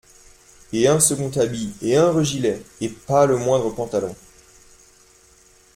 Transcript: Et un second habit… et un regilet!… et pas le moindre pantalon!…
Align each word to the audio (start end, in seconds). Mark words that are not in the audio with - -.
Et 0.73 0.87
un 0.87 0.99
second 0.99 1.29
habit… 1.37 1.75
et 1.83 1.95
un 1.95 2.09
regilet!… 2.11 2.63
et 2.81 2.89
pas 2.89 3.27
le 3.27 3.37
moindre 3.37 3.69
pantalon!… 3.69 4.15